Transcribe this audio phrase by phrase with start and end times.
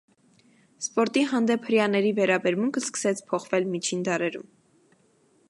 [0.83, 4.51] Սպորտի հանդեպ հրեաների վերաբերմունքը սկսեց փոխվել միջին դարերում։